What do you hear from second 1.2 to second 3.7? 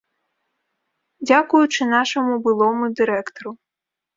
Дзякуючы нашаму былому дырэктару.